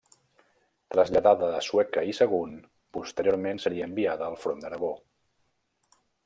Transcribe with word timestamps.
Traslladada 0.93 1.49
a 1.57 1.59
Sueca 1.65 2.03
i 2.11 2.15
Sagunt, 2.19 2.55
posteriorment 2.99 3.61
seria 3.67 3.89
enviada 3.91 4.27
al 4.31 4.39
front 4.47 4.65
d'Aragó. 4.65 4.91